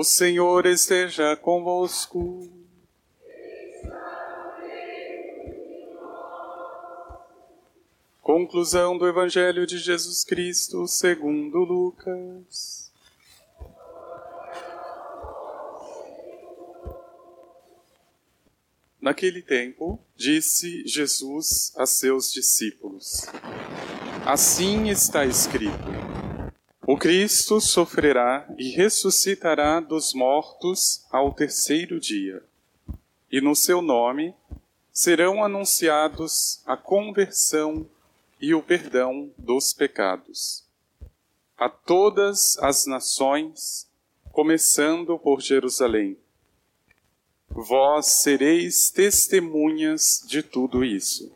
O 0.00 0.02
Senhor 0.02 0.64
esteja 0.64 1.36
convosco. 1.36 2.50
Conclusão 8.22 8.96
do 8.96 9.06
Evangelho 9.06 9.66
de 9.66 9.76
Jesus 9.76 10.24
Cristo 10.24 10.88
segundo 10.88 11.58
Lucas. 11.58 12.90
Naquele 18.98 19.42
tempo, 19.42 20.00
disse 20.16 20.82
Jesus 20.86 21.74
a 21.76 21.84
seus 21.84 22.32
discípulos: 22.32 23.26
Assim 24.24 24.88
está 24.88 25.26
escrito: 25.26 26.09
O 26.92 26.96
Cristo 26.96 27.60
sofrerá 27.60 28.52
e 28.58 28.70
ressuscitará 28.70 29.78
dos 29.78 30.12
mortos 30.12 31.06
ao 31.08 31.32
terceiro 31.32 32.00
dia, 32.00 32.42
e 33.30 33.40
no 33.40 33.54
seu 33.54 33.80
nome 33.80 34.34
serão 34.92 35.44
anunciados 35.44 36.60
a 36.66 36.76
conversão 36.76 37.88
e 38.40 38.52
o 38.52 38.60
perdão 38.60 39.30
dos 39.38 39.72
pecados. 39.72 40.64
A 41.56 41.68
todas 41.68 42.58
as 42.58 42.86
nações, 42.86 43.88
começando 44.32 45.16
por 45.16 45.40
Jerusalém. 45.40 46.18
Vós 47.48 48.06
sereis 48.06 48.90
testemunhas 48.90 50.24
de 50.26 50.42
tudo 50.42 50.84
isso. 50.84 51.30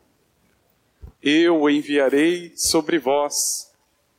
Eu 1.22 1.70
enviarei 1.70 2.52
sobre 2.56 2.98
vós 2.98 3.72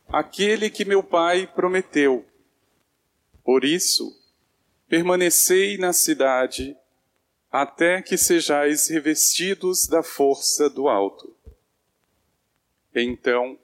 aquele 0.08 0.70
que 0.70 0.84
meu 0.84 1.02
Pai 1.02 1.46
prometeu. 1.46 2.24
Por 3.44 3.64
isso, 3.64 4.16
permanecei 4.88 5.78
na 5.78 5.92
cidade 5.92 6.76
até 7.50 8.02
que 8.02 8.16
sejais 8.16 8.88
revestidos 8.88 9.86
da 9.86 10.02
força 10.02 10.68
do 10.68 10.88
alto. 10.88 11.34
Então, 12.94 13.58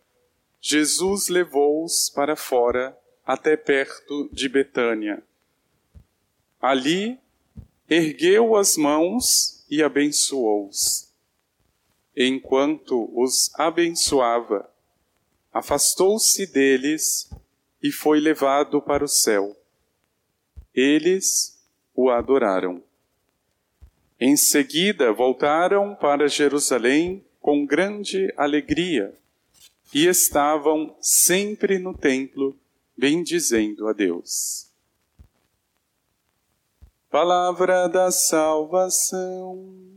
Jesus 0.61 1.29
levou-os 1.29 2.09
para 2.11 2.37
fora 2.37 2.97
até 3.27 3.57
perto 3.57 4.29
de 4.33 4.48
Betânia. 4.48 5.23
Ali, 6.61 7.19
ergueu 7.89 8.57
as 8.57 8.77
mãos 8.77 9.65
e 9.69 9.83
abençoou-os. 9.83 11.11
Enquanto 12.17 13.11
os 13.19 13.51
abençoava, 13.55 14.72
afastou-se 15.53 16.47
deles 16.47 17.31
e 17.83 17.92
foi 17.92 18.20
levado 18.20 18.81
para 18.81 19.05
o 19.05 19.08
céu. 19.08 19.56
Eles 20.75 21.61
o 21.95 22.11
adoraram. 22.11 22.83
Em 24.19 24.36
seguida, 24.36 25.12
voltaram 25.12 25.95
para 25.95 26.28
Jerusalém 26.28 27.25
com 27.41 27.67
grande 27.67 28.33
alegria 28.36 29.12
e 29.92 30.06
estavam 30.06 30.97
sempre 31.00 31.78
no 31.78 31.92
templo, 31.92 32.56
bendizendo 32.97 33.89
a 33.89 33.92
Deus. 33.92 34.70
Palavra 37.11 37.89
da 37.89 38.11
salvação. 38.11 39.92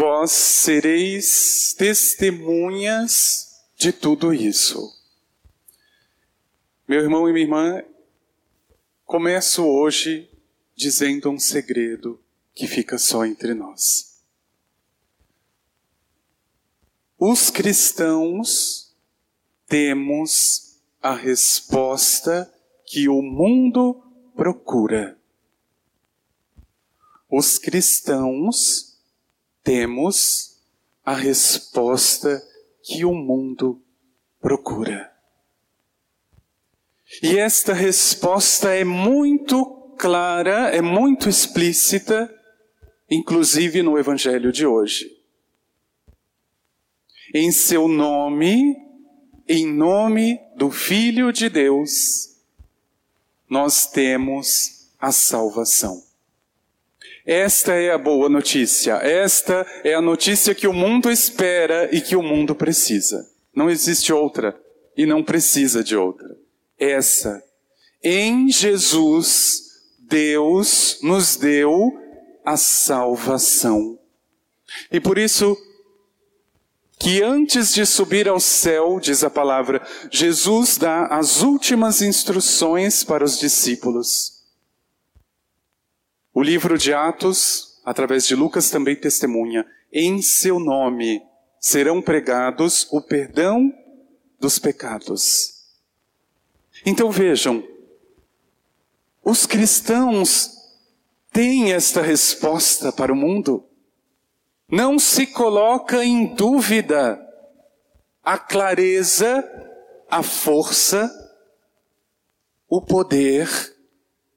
Vós 0.00 0.30
sereis 0.30 1.74
testemunhas 1.76 3.64
de 3.76 3.92
tudo 3.92 4.32
isso. 4.32 4.96
Meu 6.86 7.00
irmão 7.00 7.28
e 7.28 7.32
minha 7.32 7.44
irmã, 7.44 7.82
começo 9.04 9.66
hoje 9.66 10.30
dizendo 10.76 11.28
um 11.28 11.36
segredo 11.36 12.22
que 12.54 12.68
fica 12.68 12.96
só 12.96 13.26
entre 13.26 13.54
nós. 13.54 14.22
Os 17.18 17.50
cristãos 17.50 18.94
temos 19.66 20.80
a 21.02 21.12
resposta 21.12 22.48
que 22.86 23.08
o 23.08 23.20
mundo 23.20 24.00
procura. 24.36 25.18
Os 27.28 27.58
cristãos 27.58 28.87
temos 29.68 30.62
a 31.04 31.12
resposta 31.12 32.42
que 32.82 33.04
o 33.04 33.12
mundo 33.12 33.84
procura. 34.40 35.12
E 37.22 37.38
esta 37.38 37.74
resposta 37.74 38.74
é 38.74 38.82
muito 38.82 39.94
clara, 39.98 40.74
é 40.74 40.80
muito 40.80 41.28
explícita, 41.28 42.34
inclusive 43.10 43.82
no 43.82 43.98
Evangelho 43.98 44.50
de 44.50 44.64
hoje. 44.64 45.06
Em 47.34 47.52
seu 47.52 47.86
nome, 47.86 48.74
em 49.46 49.66
nome 49.66 50.40
do 50.56 50.70
Filho 50.70 51.30
de 51.30 51.50
Deus, 51.50 52.38
nós 53.46 53.84
temos 53.84 54.88
a 54.98 55.12
salvação. 55.12 56.07
Esta 57.28 57.74
é 57.74 57.90
a 57.90 57.98
boa 57.98 58.26
notícia. 58.26 58.94
Esta 58.94 59.66
é 59.84 59.92
a 59.92 60.00
notícia 60.00 60.54
que 60.54 60.66
o 60.66 60.72
mundo 60.72 61.10
espera 61.10 61.94
e 61.94 62.00
que 62.00 62.16
o 62.16 62.22
mundo 62.22 62.54
precisa. 62.54 63.30
Não 63.54 63.68
existe 63.68 64.10
outra 64.10 64.58
e 64.96 65.04
não 65.04 65.22
precisa 65.22 65.84
de 65.84 65.94
outra. 65.94 66.34
Essa. 66.78 67.44
Em 68.02 68.50
Jesus, 68.50 69.60
Deus 69.98 71.00
nos 71.02 71.36
deu 71.36 71.92
a 72.46 72.56
salvação. 72.56 73.98
E 74.90 74.98
por 74.98 75.18
isso, 75.18 75.54
que 76.98 77.22
antes 77.22 77.74
de 77.74 77.84
subir 77.84 78.26
ao 78.26 78.40
céu, 78.40 78.98
diz 78.98 79.22
a 79.22 79.28
palavra, 79.28 79.86
Jesus 80.10 80.78
dá 80.78 81.04
as 81.08 81.42
últimas 81.42 82.00
instruções 82.00 83.04
para 83.04 83.22
os 83.22 83.38
discípulos. 83.38 84.37
O 86.32 86.42
livro 86.42 86.76
de 86.76 86.92
Atos, 86.92 87.80
através 87.84 88.26
de 88.26 88.34
Lucas, 88.34 88.70
também 88.70 88.94
testemunha: 88.94 89.66
em 89.92 90.20
seu 90.22 90.60
nome 90.60 91.22
serão 91.58 92.00
pregados 92.00 92.86
o 92.92 93.00
perdão 93.00 93.72
dos 94.38 94.58
pecados. 94.58 95.58
Então 96.86 97.10
vejam, 97.10 97.64
os 99.24 99.46
cristãos 99.46 100.50
têm 101.32 101.72
esta 101.72 102.00
resposta 102.00 102.92
para 102.92 103.12
o 103.12 103.16
mundo. 103.16 103.64
Não 104.70 104.98
se 104.98 105.26
coloca 105.26 106.04
em 106.04 106.34
dúvida 106.34 107.18
a 108.22 108.38
clareza, 108.38 109.44
a 110.10 110.22
força, 110.22 111.10
o 112.68 112.82
poder 112.82 113.48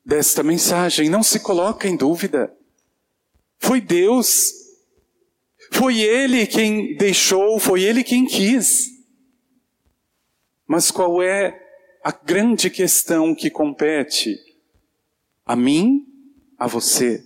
desta 0.04 0.44
mensagem. 0.44 1.10
Não 1.10 1.24
se 1.24 1.40
coloca 1.40 1.88
em 1.88 1.96
dúvida. 1.96 2.54
Foi 3.60 3.80
Deus. 3.80 4.54
Foi 5.72 6.00
Ele 6.02 6.46
quem 6.46 6.96
deixou, 6.98 7.60
foi 7.60 7.84
Ele 7.84 8.04
quem 8.04 8.26
quis. 8.26 8.90
Mas 10.68 10.92
qual 10.92 11.22
é 11.22 11.60
a 12.04 12.12
grande 12.12 12.70
questão 12.70 13.36
que 13.36 13.50
compete 13.50 14.38
a 15.46 15.56
mim, 15.56 16.06
a 16.58 16.68
você? 16.68 17.26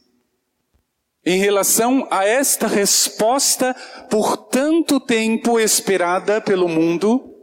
Em 1.26 1.40
relação 1.40 2.08
a 2.12 2.24
esta 2.24 2.68
resposta 2.68 3.74
por 4.10 4.38
tanto 4.38 5.00
tempo 5.00 5.60
esperada 5.60 6.40
pelo 6.40 6.68
mundo 6.68 7.36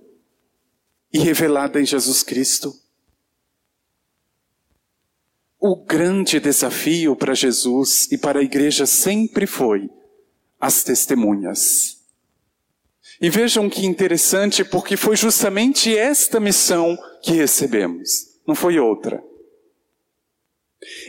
e 1.12 1.18
revelada 1.18 1.80
em 1.80 1.84
Jesus 1.84 2.22
Cristo. 2.22 2.81
O 5.64 5.76
grande 5.76 6.40
desafio 6.40 7.14
para 7.14 7.36
Jesus 7.36 8.10
e 8.10 8.18
para 8.18 8.40
a 8.40 8.42
igreja 8.42 8.84
sempre 8.84 9.46
foi 9.46 9.88
as 10.60 10.82
testemunhas. 10.82 11.98
E 13.20 13.30
vejam 13.30 13.70
que 13.70 13.86
interessante, 13.86 14.64
porque 14.64 14.96
foi 14.96 15.14
justamente 15.14 15.96
esta 15.96 16.40
missão 16.40 16.98
que 17.22 17.34
recebemos, 17.34 18.40
não 18.44 18.56
foi 18.56 18.80
outra. 18.80 19.22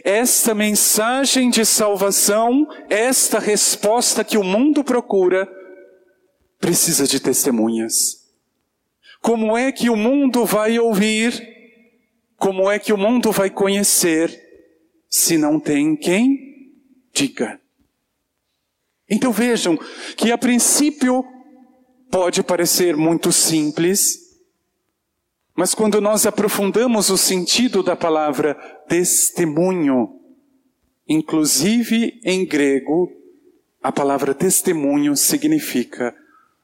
Esta 0.03 0.53
mensagem 0.53 1.49
de 1.49 1.65
salvação, 1.65 2.67
esta 2.91 3.39
resposta 3.39 4.23
que 4.23 4.37
o 4.37 4.43
mundo 4.43 4.83
procura, 4.83 5.51
precisa 6.59 7.07
de 7.07 7.19
testemunhas. 7.19 8.23
Como 9.19 9.57
é 9.57 9.71
que 9.71 9.89
o 9.89 9.95
mundo 9.95 10.45
vai 10.45 10.77
ouvir? 10.77 11.41
Como 12.37 12.69
é 12.69 12.77
que 12.77 12.93
o 12.93 12.97
mundo 12.99 13.31
vai 13.31 13.49
conhecer 13.49 14.42
se 15.13 15.37
não 15.37 15.59
tem 15.59 15.95
quem 15.95 16.73
diga. 17.13 17.61
Então 19.07 19.31
vejam 19.31 19.77
que 20.17 20.31
a 20.31 20.37
princípio 20.39 21.23
pode 22.09 22.41
parecer 22.41 22.97
muito 22.97 23.31
simples, 23.31 24.39
mas 25.55 25.75
quando 25.75 26.01
nós 26.01 26.25
aprofundamos 26.25 27.11
o 27.11 27.17
sentido 27.17 27.83
da 27.83 27.95
palavra 27.95 28.55
testemunho, 28.87 30.19
inclusive 31.07 32.19
em 32.23 32.43
grego, 32.43 33.11
a 33.83 33.91
palavra 33.91 34.33
testemunho 34.33 35.15
significa 35.15 36.15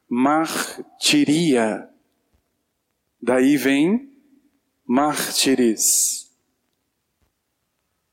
martiria. 0.08 1.88
Daí 3.22 3.56
vem 3.56 4.10
mártires. 4.84 6.29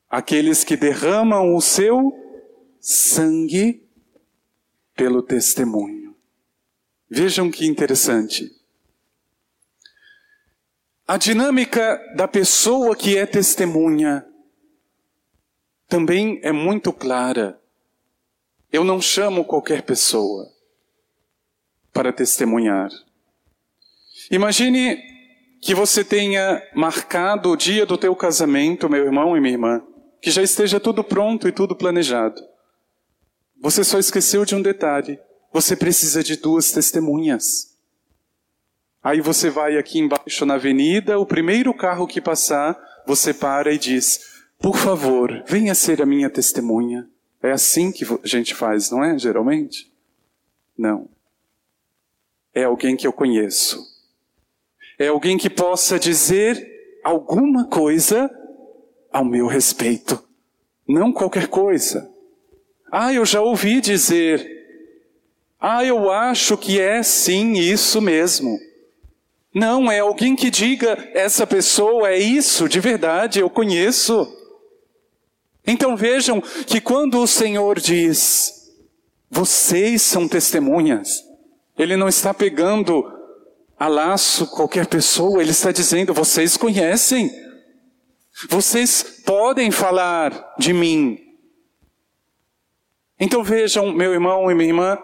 Aqueles 0.10 0.64
que 0.64 0.78
derramam 0.78 1.56
o 1.56 1.62
seu 1.62 2.14
sangue 2.80 3.86
pelo 4.96 5.22
testemunho. 5.22 6.16
Vejam 7.10 7.52
que 7.52 7.66
interessante. 7.66 8.52
A 11.08 11.16
dinâmica 11.16 11.98
da 12.16 12.28
pessoa 12.28 12.96
que 12.96 13.18
é 13.18 13.26
testemunha 13.26 14.26
também 15.88 16.40
é 16.44 16.52
muito 16.52 16.92
clara. 16.92 17.62
Eu 18.72 18.84
não 18.84 19.00
chamo 19.00 19.46
qualquer 19.46 19.84
pessoa 19.84 20.52
para 21.94 22.12
testemunhar. 22.12 22.90
Imagine 24.30 25.02
que 25.62 25.74
você 25.74 26.04
tenha 26.04 26.62
marcado 26.76 27.52
o 27.52 27.56
dia 27.56 27.86
do 27.86 27.98
teu 27.98 28.14
casamento, 28.14 28.90
meu 28.90 29.06
irmão 29.06 29.38
e 29.38 29.40
minha 29.40 29.54
irmã, 29.54 29.87
que 30.22 30.32
já 30.32 30.42
esteja 30.42 30.80
tudo 30.80 31.04
pronto 31.04 31.48
e 31.48 31.52
tudo 31.52 31.76
planejado. 31.76 32.42
Você 33.62 33.84
só 33.84 33.98
esqueceu 33.98 34.46
de 34.46 34.56
um 34.56 34.62
detalhe. 34.62 35.20
Você 35.52 35.76
precisa 35.76 36.24
de 36.24 36.36
duas 36.36 36.72
testemunhas. 36.72 37.76
Aí 39.04 39.22
você 39.22 39.50
vai 39.50 39.78
aqui 39.78 40.00
embaixo 40.00 40.46
na 40.46 40.56
avenida, 40.56 41.18
o 41.18 41.26
primeiro 41.26 41.74
carro 41.74 42.08
que 42.08 42.20
passar, 42.20 42.78
você 43.06 43.34
para 43.34 43.74
e 43.74 43.78
diz: 43.78 44.20
Por 44.60 44.78
favor, 44.78 45.44
venha 45.48 45.74
ser 45.74 46.02
a 46.02 46.06
minha 46.06 46.30
testemunha. 46.30 47.08
É 47.42 47.52
assim 47.52 47.92
que 47.92 48.04
a 48.04 48.28
gente 48.28 48.54
faz, 48.54 48.92
não 48.92 49.04
é? 49.04 49.18
Geralmente? 49.18 49.92
Não. 50.78 51.10
É 52.54 52.64
alguém 52.64 52.96
que 52.96 53.08
eu 53.08 53.14
conheço. 53.14 53.82
É 55.00 55.08
alguém 55.08 55.38
que 55.38 55.50
possa 55.50 56.00
dizer 56.00 57.00
alguma 57.04 57.68
coisa 57.68 58.30
ao 59.12 59.26
meu 59.26 59.48
respeito. 59.48 60.24
Não 60.88 61.12
qualquer 61.12 61.48
coisa. 61.48 62.10
Ah, 62.92 63.14
eu 63.14 63.26
já 63.26 63.42
ouvi 63.42 63.82
dizer. 63.82 64.48
Ah, 65.60 65.84
eu 65.84 66.12
acho 66.12 66.58
que 66.58 66.80
é 66.80 67.04
sim 67.04 67.54
isso 67.54 68.02
mesmo. 68.02 68.58
Não, 69.54 69.92
é 69.92 70.00
alguém 70.00 70.36
que 70.36 70.52
diga, 70.52 71.10
essa 71.14 71.48
pessoa 71.48 72.10
é 72.10 72.20
isso, 72.20 72.70
de 72.70 72.80
verdade, 72.80 73.40
eu 73.40 73.50
conheço. 73.50 74.32
Então 75.66 75.98
vejam 75.98 76.40
que 76.68 76.80
quando 76.80 77.20
o 77.20 77.28
Senhor 77.28 77.80
diz, 77.80 78.72
vocês 79.30 80.04
são 80.04 80.28
testemunhas, 80.28 81.24
Ele 81.78 81.98
não 81.98 82.08
está 82.08 82.34
pegando 82.34 83.04
a 83.80 83.88
laço 83.88 84.48
qualquer 84.48 84.86
pessoa, 84.86 85.42
Ele 85.42 85.52
está 85.52 85.72
dizendo, 85.72 86.14
vocês 86.14 86.56
conhecem, 86.56 87.32
vocês 88.50 89.22
podem 89.26 89.72
falar 89.72 90.56
de 90.60 90.72
mim. 90.72 91.18
Então 93.20 93.44
vejam, 93.44 93.92
meu 93.92 94.14
irmão 94.14 94.52
e 94.52 94.54
minha 94.54 94.70
irmã, 94.70 94.98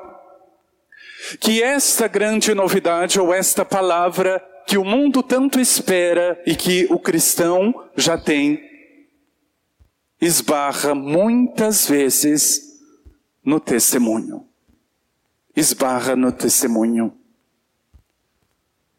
que 1.39 1.63
esta 1.63 2.07
grande 2.07 2.53
novidade 2.53 3.19
ou 3.19 3.33
esta 3.33 3.65
palavra 3.65 4.43
que 4.67 4.77
o 4.77 4.85
mundo 4.85 5.23
tanto 5.23 5.59
espera 5.59 6.41
e 6.45 6.55
que 6.55 6.85
o 6.91 6.99
cristão 6.99 7.73
já 7.95 8.17
tem, 8.17 8.61
esbarra 10.21 10.93
muitas 10.93 11.87
vezes 11.87 12.61
no 13.43 13.59
testemunho. 13.59 14.47
Esbarra 15.55 16.15
no 16.15 16.31
testemunho. 16.31 17.17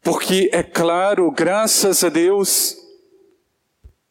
Porque 0.01 0.49
é 0.53 0.61
claro, 0.61 1.31
graças 1.31 2.03
a 2.03 2.09
Deus, 2.09 2.84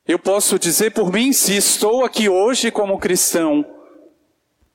eu 0.06 0.18
posso 0.18 0.58
dizer 0.58 0.92
por 0.92 1.10
mim, 1.10 1.32
se 1.32 1.56
estou 1.56 2.04
aqui 2.04 2.28
hoje 2.28 2.70
como 2.70 2.98
cristão, 2.98 3.64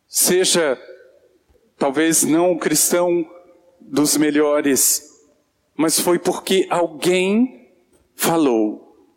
seja 0.08 0.78
talvez 1.78 2.24
não 2.24 2.58
cristão 2.58 3.30
dos 3.80 4.18
melhores, 4.18 5.04
mas 5.76 6.00
foi 6.00 6.18
porque 6.18 6.66
alguém 6.70 7.70
falou, 8.16 9.08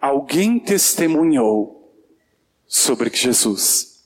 alguém 0.00 0.58
testemunhou 0.58 1.94
sobre 2.66 3.08
Jesus. 3.08 4.04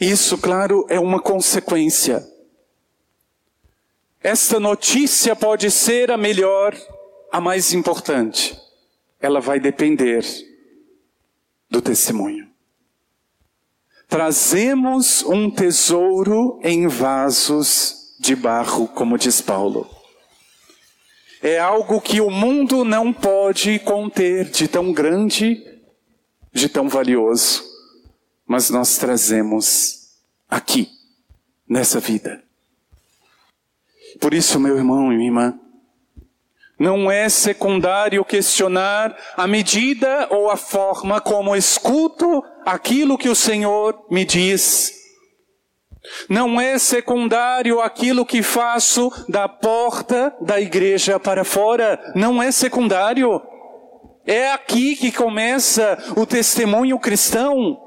Isso, 0.00 0.36
claro, 0.36 0.84
é 0.88 0.98
uma 0.98 1.20
consequência. 1.20 2.28
Esta 4.20 4.58
notícia 4.58 5.36
pode 5.36 5.70
ser 5.70 6.10
a 6.10 6.16
melhor, 6.16 6.76
a 7.30 7.40
mais 7.40 7.72
importante. 7.72 8.63
Ela 9.24 9.40
vai 9.40 9.58
depender 9.58 10.22
do 11.70 11.80
testemunho. 11.80 12.46
Trazemos 14.06 15.22
um 15.22 15.50
tesouro 15.50 16.60
em 16.62 16.86
vasos 16.88 18.14
de 18.20 18.36
barro, 18.36 18.86
como 18.86 19.16
diz 19.16 19.40
Paulo. 19.40 19.88
É 21.40 21.58
algo 21.58 22.02
que 22.02 22.20
o 22.20 22.28
mundo 22.28 22.84
não 22.84 23.14
pode 23.14 23.78
conter 23.78 24.50
de 24.50 24.68
tão 24.68 24.92
grande, 24.92 25.64
de 26.52 26.68
tão 26.68 26.86
valioso, 26.86 27.64
mas 28.46 28.68
nós 28.68 28.98
trazemos 28.98 30.18
aqui, 30.50 30.90
nessa 31.66 31.98
vida. 31.98 32.44
Por 34.20 34.34
isso, 34.34 34.60
meu 34.60 34.76
irmão 34.76 35.10
e 35.10 35.16
minha 35.16 35.28
irmã, 35.28 35.58
não 36.84 37.10
é 37.10 37.30
secundário 37.30 38.22
questionar 38.26 39.16
a 39.38 39.46
medida 39.46 40.28
ou 40.30 40.50
a 40.50 40.56
forma 40.56 41.18
como 41.18 41.56
escuto 41.56 42.44
aquilo 42.62 43.16
que 43.16 43.30
o 43.30 43.34
Senhor 43.34 44.04
me 44.10 44.22
diz. 44.22 44.92
Não 46.28 46.60
é 46.60 46.78
secundário 46.78 47.80
aquilo 47.80 48.26
que 48.26 48.42
faço 48.42 49.10
da 49.26 49.48
porta 49.48 50.36
da 50.42 50.60
igreja 50.60 51.18
para 51.18 51.42
fora. 51.42 51.98
Não 52.14 52.42
é 52.42 52.52
secundário. 52.52 53.40
É 54.26 54.52
aqui 54.52 54.94
que 54.94 55.10
começa 55.10 55.96
o 56.14 56.26
testemunho 56.26 56.98
cristão. 56.98 57.80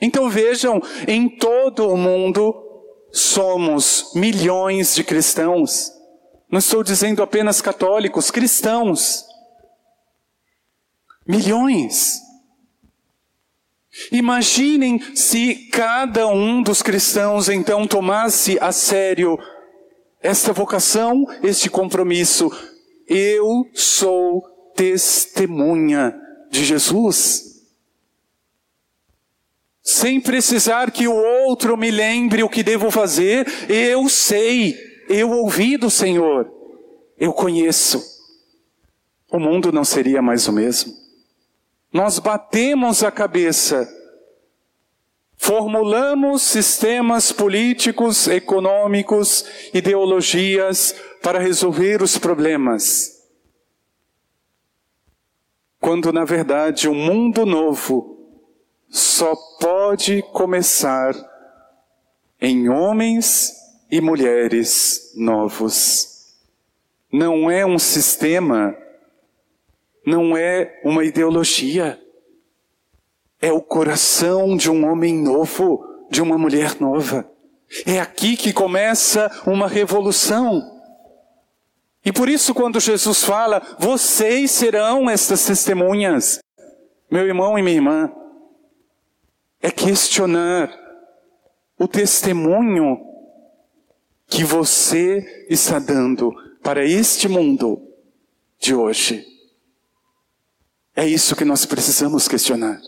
Então 0.00 0.30
vejam, 0.30 0.80
em 1.06 1.28
todo 1.28 1.90
o 1.90 1.96
mundo 1.98 2.54
somos 3.12 4.12
milhões 4.14 4.94
de 4.94 5.04
cristãos. 5.04 5.95
Não 6.50 6.58
estou 6.58 6.82
dizendo 6.82 7.22
apenas 7.22 7.60
católicos, 7.60 8.30
cristãos. 8.30 9.24
Milhões. 11.26 12.20
Imaginem 14.12 15.00
se 15.14 15.68
cada 15.72 16.26
um 16.28 16.62
dos 16.62 16.82
cristãos 16.82 17.48
então 17.48 17.86
tomasse 17.86 18.58
a 18.60 18.70
sério 18.70 19.38
esta 20.20 20.52
vocação, 20.52 21.24
este 21.42 21.68
compromisso. 21.68 22.50
Eu 23.08 23.68
sou 23.74 24.42
testemunha 24.74 26.14
de 26.50 26.64
Jesus. 26.64 27.44
Sem 29.82 30.20
precisar 30.20 30.90
que 30.90 31.06
o 31.06 31.14
outro 31.14 31.76
me 31.76 31.90
lembre 31.90 32.42
o 32.42 32.48
que 32.48 32.62
devo 32.62 32.90
fazer, 32.90 33.46
eu 33.68 34.08
sei, 34.08 34.76
eu 35.08 35.30
ouvi 35.30 35.76
do 35.76 35.90
Senhor, 35.90 36.50
eu 37.18 37.32
conheço. 37.32 38.02
O 39.30 39.38
mundo 39.38 39.72
não 39.72 39.84
seria 39.84 40.22
mais 40.22 40.46
o 40.46 40.52
mesmo. 40.52 40.92
Nós 41.92 42.18
batemos 42.18 43.02
a 43.02 43.10
cabeça, 43.10 43.88
formulamos 45.36 46.42
sistemas 46.42 47.32
políticos, 47.32 48.28
econômicos, 48.28 49.44
ideologias 49.72 50.94
para 51.22 51.38
resolver 51.38 52.02
os 52.02 52.18
problemas. 52.18 53.16
Quando 55.80 56.12
na 56.12 56.24
verdade 56.24 56.88
o 56.88 56.92
um 56.92 56.94
mundo 56.94 57.46
novo 57.46 58.16
só 58.88 59.34
pode 59.60 60.22
começar 60.32 61.14
em 62.40 62.68
homens 62.68 63.55
e 63.90 64.00
mulheres 64.00 65.12
novos. 65.16 66.36
Não 67.12 67.50
é 67.50 67.64
um 67.64 67.78
sistema 67.78 68.76
não 70.06 70.36
é 70.36 70.80
uma 70.84 71.04
ideologia. 71.04 72.00
é 73.38 73.52
o 73.52 73.60
coração 73.60 74.56
de 74.56 74.70
um 74.70 74.90
homem 74.90 75.14
novo, 75.14 76.06
de 76.08 76.22
uma 76.22 76.38
mulher 76.38 76.80
nova. 76.80 77.30
É 77.84 78.00
aqui 78.00 78.34
que 78.34 78.50
começa 78.50 79.30
uma 79.46 79.68
revolução. 79.68 80.62
E 82.02 82.10
por 82.10 82.30
isso, 82.30 82.54
quando 82.54 82.80
Jesus 82.80 83.22
fala, 83.22 83.60
vocês 83.78 84.52
serão 84.52 85.10
estas 85.10 85.44
testemunhas, 85.44 86.38
meu 87.10 87.26
irmão 87.26 87.58
e 87.58 87.62
minha 87.62 87.76
irmã, 87.76 88.10
é 89.60 89.70
questionar 89.70 90.72
o 91.78 91.86
testemunho 91.86 92.98
que 94.26 94.44
você 94.44 95.46
está 95.48 95.78
dando 95.78 96.34
para 96.62 96.84
este 96.84 97.28
mundo 97.28 97.80
de 98.58 98.74
hoje. 98.74 99.24
É 100.94 101.06
isso 101.06 101.36
que 101.36 101.44
nós 101.44 101.66
precisamos 101.66 102.26
questionar. 102.26 102.80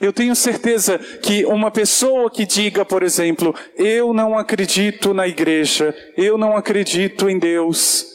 Eu 0.00 0.12
tenho 0.12 0.36
certeza 0.36 0.98
que 0.98 1.44
uma 1.46 1.70
pessoa 1.70 2.30
que 2.30 2.44
diga, 2.44 2.84
por 2.84 3.02
exemplo, 3.02 3.54
eu 3.76 4.12
não 4.12 4.36
acredito 4.36 5.14
na 5.14 5.26
igreja, 5.26 5.94
eu 6.16 6.36
não 6.36 6.54
acredito 6.54 7.30
em 7.30 7.38
Deus, 7.38 8.06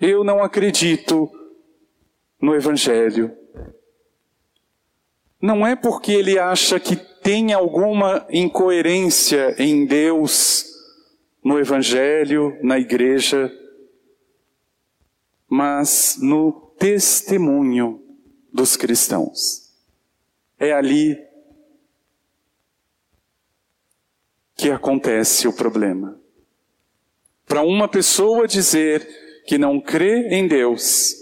eu 0.00 0.22
não 0.22 0.42
acredito 0.42 1.28
no 2.40 2.54
Evangelho, 2.54 3.36
não 5.40 5.66
é 5.66 5.74
porque 5.74 6.12
ele 6.12 6.38
acha 6.38 6.78
que 6.78 6.94
tem 6.94 7.52
alguma 7.52 8.24
incoerência 8.30 9.54
em 9.58 9.84
Deus, 9.84 10.73
no 11.44 11.58
Evangelho, 11.58 12.58
na 12.62 12.78
igreja, 12.78 13.52
mas 15.46 16.16
no 16.18 16.50
testemunho 16.78 18.02
dos 18.50 18.76
cristãos. 18.76 19.70
É 20.58 20.72
ali 20.72 21.22
que 24.56 24.70
acontece 24.70 25.46
o 25.46 25.52
problema. 25.52 26.18
Para 27.44 27.62
uma 27.62 27.88
pessoa 27.88 28.48
dizer 28.48 29.42
que 29.46 29.58
não 29.58 29.78
crê 29.78 30.28
em 30.30 30.48
Deus, 30.48 31.14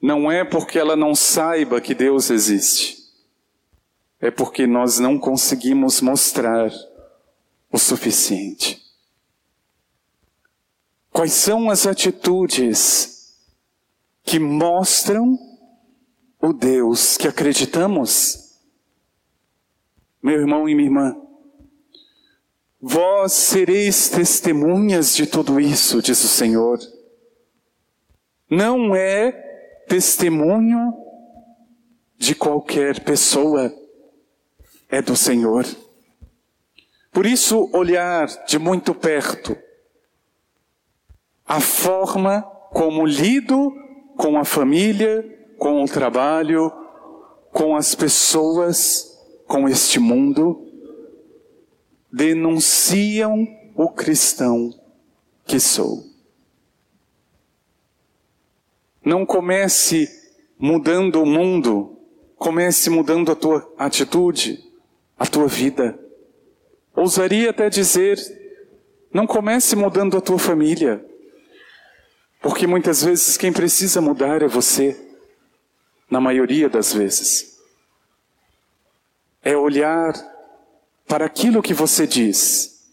não 0.00 0.32
é 0.32 0.44
porque 0.44 0.78
ela 0.78 0.96
não 0.96 1.14
saiba 1.14 1.80
que 1.80 1.94
Deus 1.94 2.30
existe, 2.30 3.04
é 4.18 4.30
porque 4.30 4.66
nós 4.66 4.98
não 4.98 5.18
conseguimos 5.18 6.00
mostrar 6.00 6.72
o 7.70 7.78
suficiente. 7.78 8.83
Quais 11.14 11.32
são 11.32 11.70
as 11.70 11.86
atitudes 11.86 13.38
que 14.24 14.40
mostram 14.40 15.38
o 16.42 16.52
Deus 16.52 17.16
que 17.16 17.28
acreditamos? 17.28 18.58
Meu 20.20 20.40
irmão 20.40 20.68
e 20.68 20.74
minha 20.74 20.88
irmã, 20.88 21.16
vós 22.80 23.32
sereis 23.32 24.08
testemunhas 24.08 25.14
de 25.14 25.24
tudo 25.24 25.60
isso, 25.60 26.02
diz 26.02 26.24
o 26.24 26.26
Senhor. 26.28 26.80
Não 28.50 28.96
é 28.96 29.30
testemunho 29.86 30.92
de 32.18 32.34
qualquer 32.34 33.04
pessoa, 33.04 33.72
é 34.88 35.00
do 35.00 35.14
Senhor. 35.14 35.64
Por 37.12 37.24
isso, 37.24 37.70
olhar 37.72 38.26
de 38.46 38.58
muito 38.58 38.92
perto 38.92 39.56
a 41.46 41.60
forma 41.60 42.42
como 42.72 43.06
lido 43.06 43.72
com 44.16 44.38
a 44.38 44.44
família, 44.44 45.24
com 45.58 45.82
o 45.82 45.86
trabalho, 45.86 46.72
com 47.52 47.76
as 47.76 47.94
pessoas, 47.94 49.16
com 49.46 49.68
este 49.68 49.98
mundo, 49.98 50.66
denunciam 52.12 53.46
o 53.74 53.88
cristão 53.88 54.72
que 55.44 55.60
sou. 55.60 56.04
Não 59.04 59.26
comece 59.26 60.08
mudando 60.58 61.22
o 61.22 61.26
mundo, 61.26 61.98
comece 62.36 62.88
mudando 62.88 63.32
a 63.32 63.36
tua 63.36 63.72
atitude, 63.76 64.64
a 65.18 65.26
tua 65.26 65.46
vida. 65.46 65.98
Ousaria 66.96 67.50
até 67.50 67.68
dizer, 67.68 68.18
não 69.12 69.26
comece 69.26 69.76
mudando 69.76 70.16
a 70.16 70.20
tua 70.20 70.38
família, 70.38 71.04
porque 72.44 72.66
muitas 72.66 73.02
vezes 73.02 73.38
quem 73.38 73.50
precisa 73.50 74.02
mudar 74.02 74.42
é 74.42 74.46
você, 74.46 74.94
na 76.10 76.20
maioria 76.20 76.68
das 76.68 76.92
vezes. 76.92 77.58
É 79.42 79.56
olhar 79.56 80.12
para 81.08 81.24
aquilo 81.24 81.62
que 81.62 81.72
você 81.72 82.06
diz. 82.06 82.84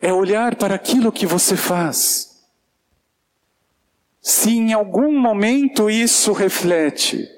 É 0.00 0.10
olhar 0.10 0.56
para 0.56 0.74
aquilo 0.74 1.12
que 1.12 1.26
você 1.26 1.54
faz. 1.54 2.42
Se 4.22 4.48
em 4.48 4.72
algum 4.72 5.12
momento 5.20 5.90
isso 5.90 6.32
reflete 6.32 7.28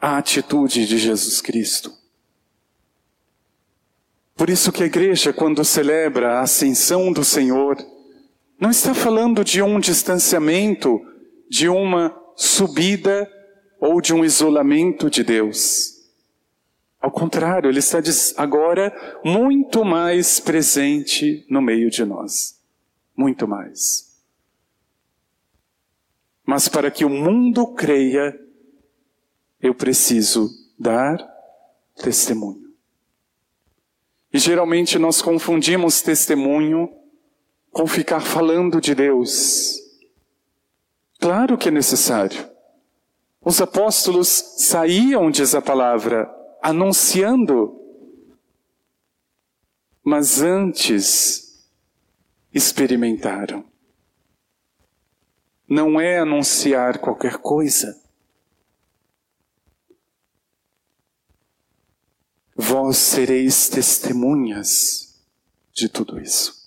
a 0.00 0.16
atitude 0.16 0.86
de 0.86 0.96
Jesus 0.96 1.40
Cristo. 1.40 1.92
Por 4.36 4.48
isso 4.48 4.70
que 4.70 4.84
a 4.84 4.86
igreja, 4.86 5.32
quando 5.32 5.64
celebra 5.64 6.34
a 6.34 6.42
ascensão 6.42 7.12
do 7.12 7.24
Senhor, 7.24 7.95
não 8.58 8.70
está 8.70 8.94
falando 8.94 9.44
de 9.44 9.60
um 9.60 9.78
distanciamento, 9.78 11.00
de 11.48 11.68
uma 11.68 12.16
subida 12.34 13.30
ou 13.78 14.00
de 14.00 14.14
um 14.14 14.24
isolamento 14.24 15.10
de 15.10 15.22
Deus. 15.22 15.96
Ao 17.00 17.10
contrário, 17.10 17.68
ele 17.68 17.78
está 17.78 17.98
agora 18.36 19.20
muito 19.24 19.84
mais 19.84 20.40
presente 20.40 21.46
no 21.48 21.60
meio 21.60 21.90
de 21.90 22.04
nós. 22.04 22.58
Muito 23.14 23.46
mais. 23.46 24.16
Mas 26.44 26.68
para 26.68 26.90
que 26.90 27.04
o 27.04 27.10
mundo 27.10 27.74
creia, 27.74 28.38
eu 29.60 29.74
preciso 29.74 30.48
dar 30.78 31.18
testemunho. 31.96 32.72
E 34.32 34.38
geralmente 34.38 34.98
nós 34.98 35.22
confundimos 35.22 36.02
testemunho 36.02 36.90
com 37.76 37.86
ficar 37.86 38.20
falando 38.20 38.80
de 38.80 38.94
Deus. 38.94 39.82
Claro 41.20 41.58
que 41.58 41.68
é 41.68 41.70
necessário. 41.70 42.50
Os 43.38 43.60
apóstolos 43.60 44.28
saíam, 44.28 45.30
diz 45.30 45.54
a 45.54 45.60
palavra, 45.60 46.26
anunciando, 46.62 47.78
mas 50.02 50.40
antes 50.40 51.68
experimentaram. 52.50 53.62
Não 55.68 56.00
é 56.00 56.18
anunciar 56.18 56.96
qualquer 56.98 57.36
coisa. 57.36 57.94
Vós 62.56 62.96
sereis 62.96 63.68
testemunhas 63.68 65.22
de 65.74 65.90
tudo 65.90 66.18
isso. 66.18 66.65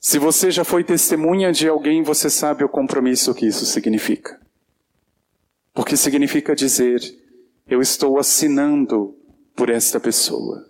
Se 0.00 0.18
você 0.18 0.50
já 0.50 0.64
foi 0.64 0.82
testemunha 0.82 1.52
de 1.52 1.68
alguém, 1.68 2.02
você 2.02 2.30
sabe 2.30 2.64
o 2.64 2.68
compromisso 2.68 3.34
que 3.34 3.46
isso 3.46 3.66
significa. 3.66 4.40
Porque 5.74 5.94
significa 5.94 6.56
dizer, 6.56 7.00
eu 7.68 7.82
estou 7.82 8.18
assinando 8.18 9.14
por 9.54 9.68
esta 9.68 10.00
pessoa. 10.00 10.66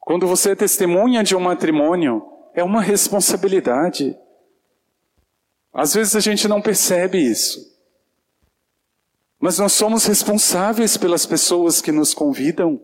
Quando 0.00 0.26
você 0.26 0.52
é 0.52 0.54
testemunha 0.54 1.22
de 1.22 1.36
um 1.36 1.40
matrimônio, 1.40 2.26
é 2.54 2.64
uma 2.64 2.80
responsabilidade. 2.80 4.16
Às 5.70 5.92
vezes 5.92 6.16
a 6.16 6.20
gente 6.20 6.48
não 6.48 6.62
percebe 6.62 7.18
isso. 7.18 7.76
Mas 9.38 9.58
nós 9.58 9.72
somos 9.72 10.06
responsáveis 10.06 10.96
pelas 10.96 11.26
pessoas 11.26 11.82
que 11.82 11.92
nos 11.92 12.14
convidam. 12.14 12.80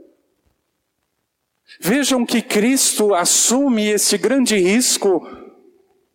Vejam 1.81 2.25
que 2.25 2.43
Cristo 2.43 3.14
assume 3.14 3.88
esse 3.88 4.19
grande 4.19 4.57
risco, 4.57 5.26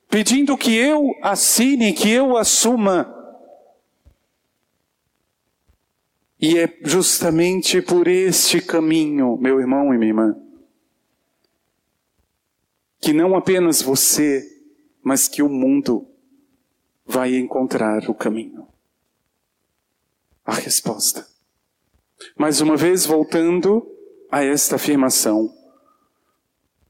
pedindo 0.10 0.58
que 0.58 0.76
eu 0.76 1.16
assine, 1.22 1.94
que 1.94 2.10
eu 2.10 2.38
assuma. 2.38 3.14
E 6.40 6.58
é 6.58 6.78
justamente 6.84 7.82
por 7.82 8.08
este 8.08 8.62
caminho, 8.62 9.38
meu 9.38 9.60
irmão 9.60 9.94
e 9.94 9.98
minha 9.98 10.12
irmã, 10.12 10.38
que 13.00 13.12
não 13.12 13.36
apenas 13.36 13.82
você, 13.82 14.46
mas 15.02 15.28
que 15.28 15.42
o 15.42 15.50
mundo 15.50 16.08
vai 17.06 17.36
encontrar 17.36 18.10
o 18.10 18.14
caminho. 18.14 18.68
A 20.46 20.54
resposta. 20.54 21.28
Mais 22.38 22.62
uma 22.62 22.78
vez, 22.78 23.06
voltando 23.06 23.97
a 24.32 24.44
esta 24.44 24.76
afirmação. 24.76 25.54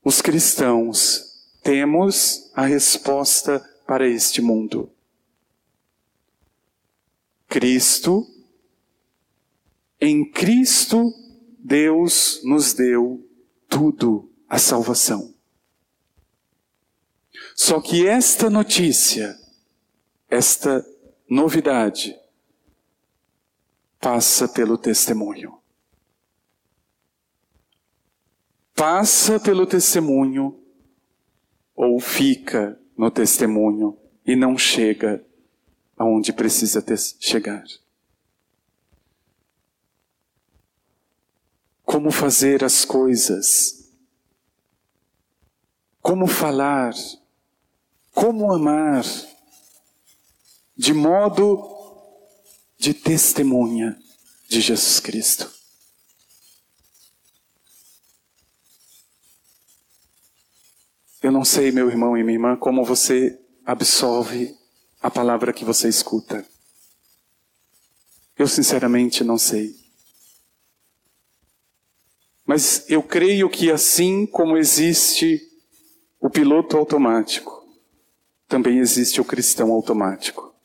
Os 0.04 0.22
cristãos 0.22 1.28
temos 1.62 2.52
a 2.54 2.66
resposta 2.66 3.60
para 3.86 4.08
este 4.08 4.42
mundo. 4.42 4.92
Cristo, 7.48 8.26
em 10.00 10.30
Cristo, 10.30 11.14
Deus 11.60 12.42
nos 12.44 12.74
deu 12.74 13.26
tudo 13.68 14.32
a 14.48 14.58
salvação. 14.60 15.34
Só 17.56 17.82
que 17.82 18.08
esta 18.08 18.50
notícia, 18.50 19.38
esta 20.30 20.86
novidade, 21.30 22.16
passa 24.00 24.48
pelo 24.48 24.78
testemunho. 24.78 25.60
Passa 28.78 29.40
pelo 29.40 29.66
testemunho 29.66 30.64
ou 31.76 32.00
fica 32.00 32.80
no 32.96 33.10
testemunho 33.10 33.98
e 34.24 34.36
não 34.36 34.56
chega 34.56 35.26
aonde 35.98 36.32
precisa 36.32 36.84
chegar. 37.20 37.66
Como 41.82 42.12
fazer 42.12 42.64
as 42.64 42.86
coisas, 42.86 43.92
como 46.00 46.28
falar, 46.28 46.94
como 48.14 48.54
amar, 48.54 49.04
de 50.76 50.94
modo 50.94 51.68
de 52.78 52.94
testemunha 52.94 53.98
de 54.48 54.62
Jesus 54.62 55.00
Cristo. 55.00 55.57
Eu 61.22 61.32
não 61.32 61.44
sei, 61.44 61.72
meu 61.72 61.90
irmão 61.90 62.18
e 62.18 62.24
minha 62.24 62.36
irmã, 62.36 62.56
como 62.56 62.86
você 62.86 63.40
absorve 63.66 64.56
a 65.02 65.10
palavra 65.10 65.52
que 65.52 65.66
você 65.66 65.90
escuta. 65.90 66.46
Eu 68.38 68.48
sinceramente 68.48 69.24
não 69.24 69.38
sei. 69.38 69.76
Mas 72.46 72.90
eu 72.90 73.04
creio 73.04 73.50
que 73.50 73.72
assim 73.72 74.26
como 74.26 74.58
existe 74.58 75.42
o 76.20 76.30
piloto 76.30 76.78
automático, 76.78 77.68
também 78.48 78.80
existe 78.80 79.20
o 79.20 79.26
cristão 79.26 79.72
automático. 79.72 80.56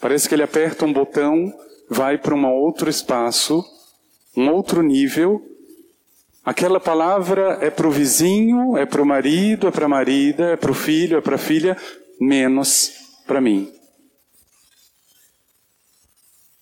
Parece 0.00 0.28
que 0.28 0.34
ele 0.34 0.42
aperta 0.42 0.84
um 0.84 0.92
botão, 0.92 1.52
vai 1.88 2.18
para 2.18 2.34
um 2.34 2.46
outro 2.46 2.90
espaço, 2.90 3.64
um 4.36 4.50
outro 4.50 4.82
nível. 4.82 5.42
Aquela 6.48 6.80
palavra 6.80 7.58
é 7.60 7.68
para 7.68 7.86
o 7.86 7.90
vizinho, 7.90 8.74
é 8.74 8.86
para 8.86 9.02
o 9.02 9.04
marido, 9.04 9.68
é 9.68 9.70
para 9.70 9.84
a 9.84 9.88
marida, 9.88 10.52
é 10.52 10.56
para 10.56 10.70
o 10.70 10.74
filho, 10.74 11.18
é 11.18 11.20
para 11.20 11.34
a 11.34 11.38
filha, 11.38 11.76
menos 12.18 12.90
para 13.26 13.38
mim. 13.38 13.70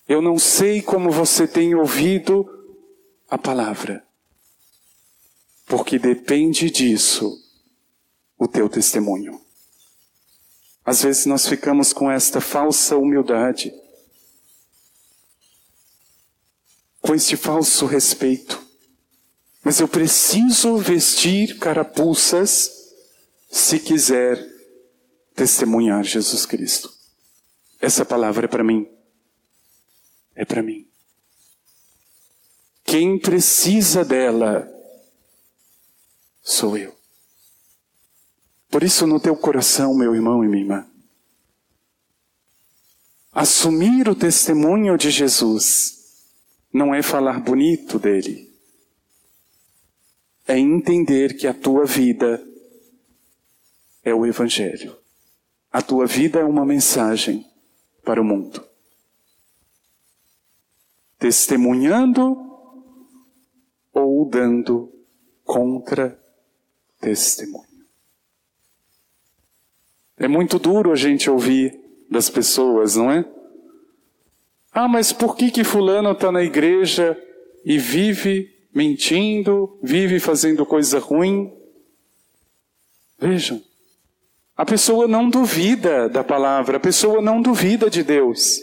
Eu 0.05 0.21
não 0.21 0.37
sei 0.37 0.81
como 0.81 1.09
você 1.09 1.47
tem 1.47 1.73
ouvido 1.73 2.45
a 3.29 3.37
palavra, 3.37 4.05
porque 5.65 5.97
depende 5.97 6.69
disso 6.69 7.41
o 8.37 8.45
teu 8.45 8.67
testemunho. 8.67 9.39
Às 10.83 11.03
vezes 11.03 11.25
nós 11.25 11.47
ficamos 11.47 11.93
com 11.93 12.11
esta 12.11 12.41
falsa 12.41 12.97
humildade, 12.97 13.73
com 16.99 17.15
este 17.15 17.37
falso 17.37 17.85
respeito. 17.85 18.66
Mas 19.67 19.81
eu 19.81 19.87
preciso 19.89 20.77
vestir 20.77 21.59
carapuças 21.59 22.71
se 23.51 23.77
quiser 23.77 24.41
testemunhar 25.35 26.05
Jesus 26.05 26.45
Cristo. 26.45 26.89
Essa 27.81 28.05
palavra 28.05 28.45
é 28.45 28.47
para 28.47 28.63
mim. 28.63 28.87
É 30.33 30.45
para 30.45 30.63
mim. 30.63 30.87
Quem 32.85 33.19
precisa 33.19 34.05
dela 34.05 34.65
sou 36.41 36.77
eu. 36.77 36.95
Por 38.69 38.83
isso, 38.83 39.05
no 39.05 39.19
teu 39.19 39.35
coração, 39.35 39.93
meu 39.93 40.15
irmão 40.15 40.45
e 40.45 40.47
minha 40.47 40.63
irmã, 40.63 40.87
assumir 43.33 44.07
o 44.07 44.15
testemunho 44.15 44.97
de 44.97 45.11
Jesus 45.11 46.23
não 46.71 46.95
é 46.95 47.03
falar 47.03 47.41
bonito 47.41 47.99
dele, 47.99 48.46
é 50.47 50.57
entender 50.57 51.35
que 51.35 51.45
a 51.45 51.53
tua 51.53 51.85
vida 51.85 52.41
é 54.03 54.13
o 54.13 54.25
Evangelho. 54.25 54.95
A 55.71 55.81
tua 55.81 56.05
vida 56.05 56.39
é 56.39 56.43
uma 56.43 56.65
mensagem 56.65 57.45
para 58.03 58.21
o 58.21 58.25
mundo. 58.25 58.63
Testemunhando 61.19 62.47
ou 63.93 64.29
dando 64.29 64.91
contra 65.43 66.17
testemunho. 67.01 67.67
É 70.17 70.27
muito 70.27 70.57
duro 70.57 70.91
a 70.91 70.95
gente 70.95 71.29
ouvir 71.29 71.79
das 72.09 72.29
pessoas, 72.29 72.95
não 72.95 73.11
é? 73.11 73.25
Ah, 74.71 74.87
mas 74.87 75.11
por 75.11 75.35
que 75.35 75.51
que 75.51 75.63
fulano 75.63 76.11
está 76.11 76.31
na 76.31 76.43
igreja 76.43 77.21
e 77.65 77.77
vive 77.77 78.56
mentindo, 78.77 79.79
vive 79.81 80.19
fazendo 80.19 80.63
coisa 80.63 80.99
ruim? 80.99 81.51
Vejam, 83.17 83.59
a 84.55 84.63
pessoa 84.63 85.07
não 85.07 85.31
duvida 85.31 86.07
da 86.07 86.23
palavra, 86.23 86.77
a 86.77 86.79
pessoa 86.79 87.19
não 87.19 87.41
duvida 87.41 87.89
de 87.89 88.03
Deus, 88.03 88.59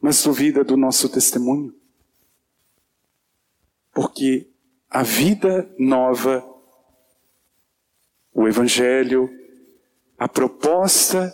mas 0.00 0.20
duvida 0.24 0.64
do 0.64 0.76
nosso 0.76 1.08
testemunho. 1.08 1.72
Porque 3.92 4.50
a 4.90 5.04
vida 5.04 5.72
nova, 5.78 6.44
o 8.34 8.48
Evangelho, 8.48 9.30
a 10.18 10.28
proposta 10.28 11.32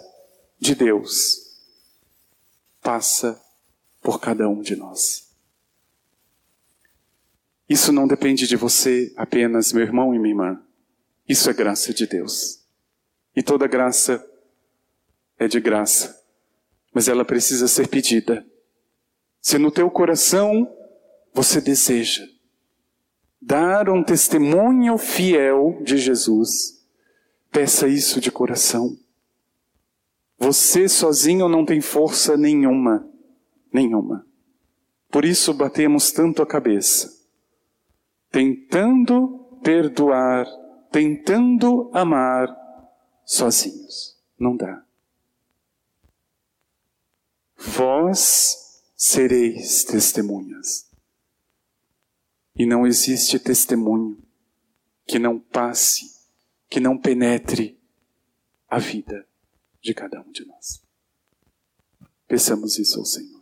de 0.59 0.75
Deus, 0.75 1.39
passa 2.83 3.43
por 4.03 4.21
cada 4.21 4.47
um 4.47 4.61
de 4.61 4.77
nós. 4.77 5.34
Isso 7.69 7.93
não 7.93 8.07
depende 8.07 8.47
de 8.47 8.57
você 8.57 9.13
apenas, 9.17 9.73
meu 9.73 9.83
irmão 9.83 10.15
e 10.15 10.19
minha 10.19 10.33
irmã. 10.33 10.63
Isso 11.29 11.49
é 11.49 11.53
graça 11.53 11.95
de 11.95 12.07
Deus. 12.07 12.65
E 13.35 13.43
toda 13.43 13.67
graça 13.67 14.25
é 15.39 15.49
de 15.49 15.61
graça, 15.61 16.23
mas 16.93 17.09
ela 17.09 17.25
precisa 17.25 17.67
ser 17.67 17.89
pedida. 17.89 18.47
Se 19.41 19.59
no 19.59 19.71
teu 19.71 19.91
coração 19.91 20.71
você 21.33 21.61
deseja 21.61 22.25
dar 23.41 23.91
um 23.91 24.03
testemunho 24.03 24.97
fiel 24.97 25.83
de 25.83 25.99
Jesus, 25.99 26.83
peça 27.51 27.87
isso 27.87 28.21
de 28.21 28.31
coração. 28.31 28.97
Você 30.39 30.89
sozinho 30.89 31.49
não 31.49 31.65
tem 31.65 31.81
força 31.81 32.37
nenhuma, 32.37 33.07
nenhuma. 33.73 34.27
Por 35.11 35.25
isso 35.25 35.53
batemos 35.53 36.11
tanto 36.11 36.43
a 36.43 36.47
cabeça, 36.47 37.14
tentando 38.35 39.61
perdoar, 39.63 40.45
tentando 40.91 41.89
amar, 41.95 42.49
sozinhos. 43.25 44.21
Não 44.37 44.57
dá. 44.57 44.85
Vós 47.57 48.83
sereis 48.97 49.85
testemunhas. 49.85 50.91
E 52.57 52.67
não 52.67 52.85
existe 52.85 53.39
testemunho 53.39 54.21
que 55.07 55.21
não 55.21 55.39
passe, 55.39 56.13
que 56.69 56.81
não 56.81 56.99
penetre 56.99 57.81
a 58.69 58.81
vida 58.81 59.29
de 59.81 59.95
cada 59.95 60.21
um 60.21 60.33
de 60.33 60.45
nós. 60.45 60.83
Peçamos 62.27 62.81
isso 62.81 62.99
ao 62.99 63.05
Senhor. 63.05 63.34